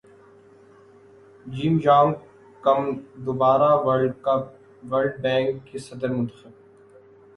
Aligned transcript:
جم 1.45 1.75
Yong 1.85 2.13
Kim 2.63 2.79
دوبارہ 3.25 3.69
world 3.85 5.13
bank 5.21 5.55
کے 5.67 5.77
صدر 5.87 6.09
منتخب 6.15 6.51